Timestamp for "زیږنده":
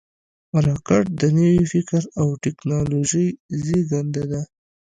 3.63-4.23